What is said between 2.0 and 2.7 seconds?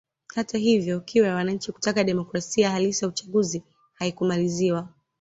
demokrasia